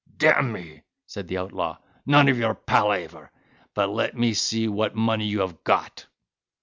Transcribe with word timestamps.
"D—me!" 0.17 0.81
said 1.05 1.27
the 1.27 1.37
outlaw, 1.37 1.77
"none 2.07 2.27
of 2.27 2.39
your 2.39 2.55
palaver; 2.55 3.29
but 3.75 3.91
let 3.91 4.17
me 4.17 4.33
see 4.33 4.67
what 4.67 4.95
money 4.95 5.27
you 5.27 5.41
have 5.41 5.63
got." 5.63 6.07